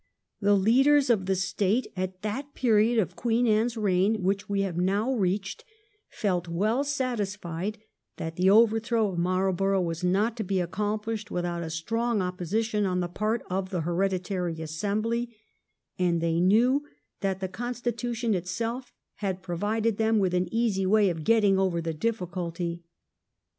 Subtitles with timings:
[0.39, 4.75] The leaders of the State, at that period of Queen Anne's reign which we have
[4.75, 5.63] now reached,
[6.09, 7.77] felt well satisfied
[8.17, 12.83] that the over throw of Marlborough was not to be accomplished without a strong opposition
[12.87, 15.35] on the part of the heredi tary assembly,
[15.99, 16.83] and they knew
[17.19, 21.93] that the constitution itself had provided them with an easy way of getting over the
[21.93, 22.81] diflSculty.